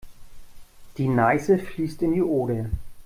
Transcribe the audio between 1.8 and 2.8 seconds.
in die Oder.